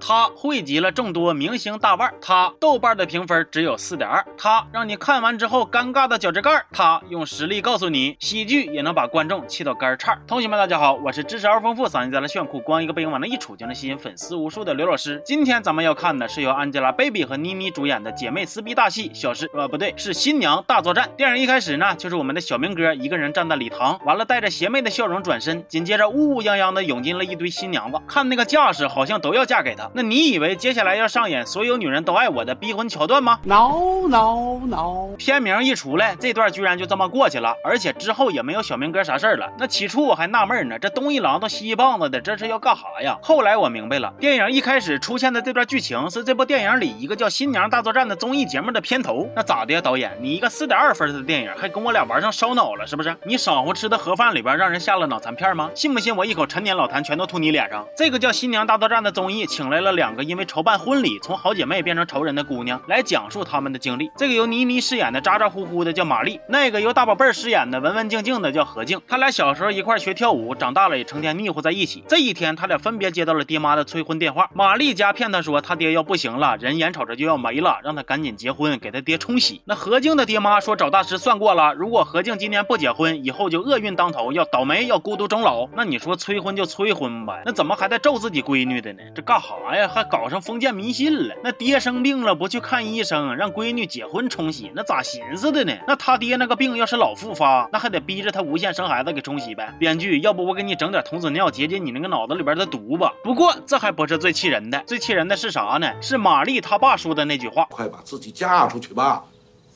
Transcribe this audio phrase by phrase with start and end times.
[0.00, 10.18] 它汇集了众多明星大腕，它豆瓣的评分只有四点二，它让你看完之后尴尬的脚趾盖，它用实力告诉你，喜剧也能把观众气到肝颤。
[10.26, 15.20] 同学们，大家好，我是知识而丰富、嗓音在了炫酷、光一个背影往那一杵就能吸引粉丝无数的刘老师。
[15.24, 21.10] 今天咱们要看的是由 Angelababy 和妮妮主演的姐妹撕逼大戏《小时》，呃，不对，是新娘大作战。
[21.16, 29.89] 电影一开始呢，就是我们的小明哥一个人站在礼堂，完了带着邪魅的笑容转身，紧接着呜呜泱泱的涌进了一堆新娘子，看那个架势，好像都要嫁给他。
[29.92, 35.16] 那你以为接下来要上演所有女人都爱我的逼婚桥段吗？No No No！
[35.18, 39.50] 片名一出来，这段居然就这么过去了，而且之后也没有小明哥啥事儿了。
[39.58, 43.18] 那起初我还纳闷呢，这东一榔头西一棒子的，这是要干啥呀？
[43.22, 49.28] 后来我明白了，电影一开始出现的这段剧情是这部电影里一个叫《新娘大作战》的综艺节目的片头。
[49.34, 50.16] 那咋的呀，导演？
[50.20, 53.16] 你一个四点二分的电影，还跟我俩玩上烧脑了是不是？
[53.24, 55.70] 你晌午吃的盒饭里边让人下了脑残片吗？
[55.74, 57.84] 信不信我一口陈年老痰全都吐你脸上？
[57.96, 64.10] 这个叫《新娘大作战》的综艺，请来了两个因为筹办婚礼从好姐妹变成仇人的姑娘，来讲述他们的经历。
[64.16, 69.00] 这个由倪妮饰演的咋咋呼呼的叫玛丽，那个由大宝贝儿饰演的文文静静的叫何静。
[69.08, 72.04] 他俩小时候一块学跳舞，长大了也成天腻乎在一起。
[72.08, 74.48] 这一天，他俩分别接到了爹妈的催婚电话。
[74.54, 79.60] 玛丽家骗他说他爹要不行了，人眼瞅着就要没了，让他赶紧结婚，给他爹冲喜。
[79.64, 85.66] 那何静的爹妈说找大师算过了，如果何静今年不结婚，以后就厄运当头，要倒霉，要孤独终老。
[85.74, 88.98] 那你说催婚就催婚吧，那怎么还在咒自己闺女的呢？
[89.14, 89.88] 这干哈哎呀？
[89.88, 91.34] 还搞上封建迷信了？
[91.44, 95.72] 那爹生病了不去看医生，让闺女结婚冲喜，那咋寻思的呢？
[95.86, 99.72] 那他爹那个病要是老复发，那还得逼着他无限生孩子给冲喜呗？
[99.78, 103.12] 编剧，要不我给你整点童子尿解解你那个脑子里边的毒吧？
[103.22, 105.92] 不过这还不是最气人的，最气人的是啥呢？
[106.00, 109.24] 是玛丽她爸说的那句话：快把自己嫁出去吧，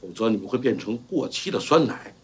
[0.00, 2.14] 否则你们会变成过期的酸奶。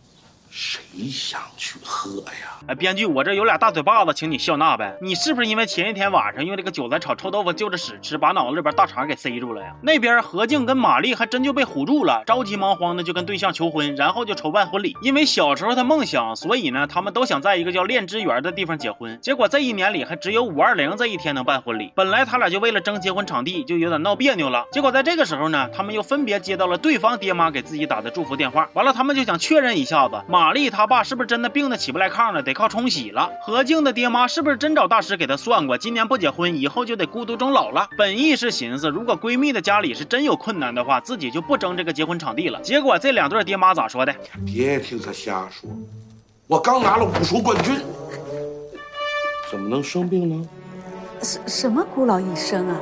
[0.51, 2.59] 谁想去喝呀？
[2.67, 4.97] 哎，编剧，我这有俩大嘴巴子，请你笑纳呗。
[5.01, 9.75] 你是不是因为前一天晚上用这个韭菜炒臭豆腐就着屎吃，把脑子里边大肠给塞住了呀？
[9.83, 14.97] 那边何静跟玛丽还真就被唬住了，着急忙慌的就跟对象求婚，然后就筹办婚礼。
[15.03, 19.19] 因为小时候的梦想，所以呢，他们都想在一个叫炼之园的地方结婚。
[19.21, 21.93] 结果这一年里还只有五二零这一天能办婚礼。
[21.95, 24.65] 本来他俩就为了争结婚场地就有点闹别扭了。
[24.73, 28.69] 结果在这个时候呢，他们又分别接到了对方爹妈给自己打的祝福电话。
[28.73, 30.21] 完了，他们就想确认一下子。
[30.53, 32.43] 丽她爸是不是真的病得起不来炕了？
[32.43, 33.31] 得靠冲喜了。
[33.43, 37.89] 何静的爹妈是不是真找大师给她算过，今年不结婚，以后就得孤独终老了？
[37.97, 42.61] 本意是寻思，如果闺蜜的家里是真有困难的话，自己就不争这个结婚场地了。
[42.63, 44.15] 结果这两对爹妈咋说的？
[44.47, 45.69] 别听他瞎说，
[46.47, 47.81] 我刚拿了武术冠军，
[49.51, 50.49] 怎么能生病呢？
[51.23, 52.77] 什什么孤老一生啊？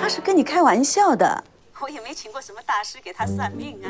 [0.00, 1.44] 他是跟你开玩笑的。
[1.80, 3.86] 我也没请过什么大师给他算命啊。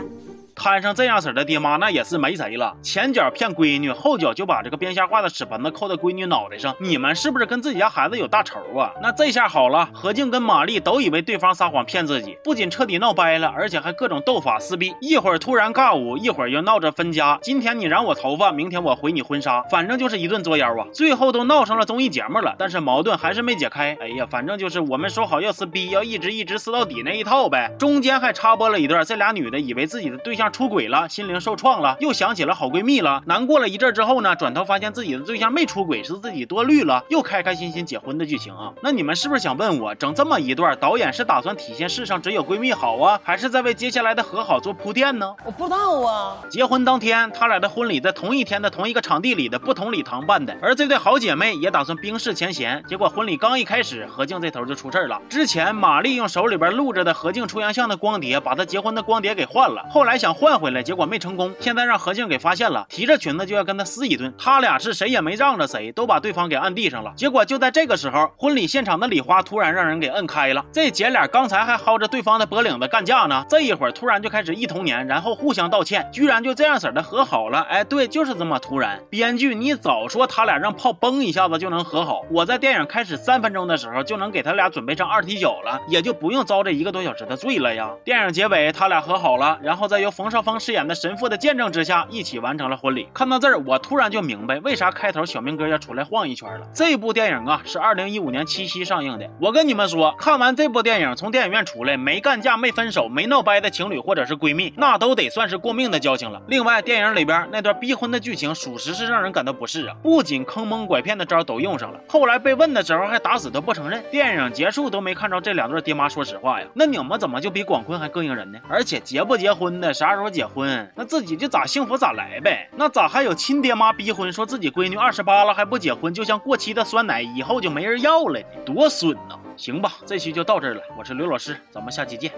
[0.63, 2.73] 摊上这样式的爹妈，那也是没谁了。
[2.81, 6.73] 前脚骗闺女，后脚就把这个编瞎话的屎盆子扣在闺女脑袋上。
[6.79, 8.93] 你们是不是跟自己家孩子有大仇啊？
[9.03, 14.95] 那这下好了，何静跟玛丽都以为对方撒谎骗自己，不仅彻底闹掰了，而且还各种斗法撕逼。
[15.01, 17.37] 一会儿突然尬舞，一会儿又闹着分家。
[17.43, 20.87] 今天你染我头发，明天我回你婚纱，反正就是一顿作妖啊。
[20.95, 23.99] 最后都闹上了综艺节目了，但是矛盾还是没解开。
[24.01, 27.69] 哎呀，反正就是我们说好要撕逼，要一直一直撕到底那一套呗。
[27.81, 33.23] 中间还插播了一段，这俩女的以为自己的对象出轨了，心灵受创了，又想起了好闺蜜了。
[33.27, 38.73] 难过了一阵之后呢，转头发现自己的对象没出轨，是自己多虑了，又开开心心结婚的剧情啊。
[38.83, 45.35] 那你们是不是想问我，整这么一段，导演是打算体现世上只有闺蜜好啊，还是在为接下来的和好做铺垫呢？
[45.45, 46.37] 我不知道啊。
[46.51, 52.83] 结婚当天，他俩的婚礼在同一天的同一个场地里的不同礼堂办的，而这对好姐妹也打算冰释前嫌。
[52.87, 55.21] 结果婚礼刚一开始，何静这头就出事了。
[55.31, 61.55] 之前玛丽用手里边录着的何静出洋相的光碟，把她结婚的光碟给换了，后来想换回来，结果没成功。
[61.61, 64.35] 现在让何静给发现了，提着裙子就要跟他撕一顿。
[64.37, 67.13] 他俩是谁也没让着谁，都把对方给按地上了。
[67.17, 70.65] 结果就在这个时候，婚礼现场的礼花突然让人给摁开了。
[70.73, 77.61] 这姐俩刚才还薅着对方的脖领子干架呢，这一会儿突然就开始一童年，然后互相道歉，居然就这样式的和好了。
[77.71, 79.01] 哎，对，就是这么突然。
[79.09, 87.89] 编剧，你早说他俩让炮崩一下子就能和好，我在电影开始三分钟的时候就能给他俩准备上二踢脚了，也就不用遭这一个多小时的罪了呀。
[88.03, 93.07] 电影结尾，他俩和好了，然后再由冯绍峰饰演的神父的见证之下，一起完成了婚礼。
[93.13, 96.67] 看到这儿，我突然就明白为啥开头小明哥要出来晃一圈了。
[96.75, 99.29] 这部电影啊，是二零一五年七夕上映的。
[99.39, 106.41] 我跟你们说，看完这部电影，从电影院出来没干架、没分手、没闹掰的情侣或者是闺蜜，那都得算是过命的交情了。
[106.49, 109.95] 另外，电影里边那段逼婚的剧情，属实是让人感到不适啊。
[110.03, 114.03] 不仅坑蒙拐骗的招都用上了，后来被问的时候还打死都不承认。
[114.11, 116.67] 电影结束都没看着这两对爹妈说实话呀。
[116.73, 118.59] 那你们怎么就比广坤还膈应人呢？
[118.69, 120.22] 而且结不结婚的，啥时候？
[120.23, 122.69] 时候结婚，那自己就咋幸福咋来呗。
[122.77, 129.39] 那咋还有亲爹妈逼婚，说自己闺女二十八了还不结婚，就像过期的酸奶，以后就没人要了，多损呢！
[129.57, 132.31] 行吧，这期就到这儿了，我是刘老师，咱们下期见。